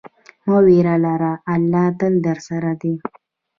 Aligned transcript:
مه 0.47 0.59
ویره 0.65 0.95
لره، 1.05 1.31
الله 1.53 1.85
تل 1.99 2.13
درسره 2.27 2.71
دی. 2.81 2.93